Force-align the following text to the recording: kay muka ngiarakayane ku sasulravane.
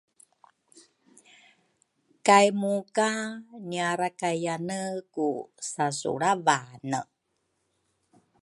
kay 2.25 2.47
muka 2.61 3.11
ngiarakayane 3.65 4.81
ku 5.13 5.27
sasulravane. 5.71 7.01